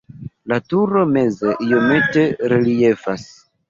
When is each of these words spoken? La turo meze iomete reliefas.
La 0.53 0.57
turo 0.73 1.03
meze 1.19 1.53
iomete 1.69 2.29
reliefas. 2.53 3.33